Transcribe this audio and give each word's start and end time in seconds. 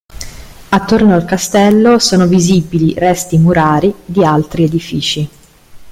Attorno 0.69 1.13
al 1.13 1.25
castello 1.25 1.99
sono 1.99 2.25
visibili 2.25 2.95
resti 2.95 3.37
murari 3.37 3.93
di 4.03 4.25
altri 4.25 4.63
edifici. 4.63 5.29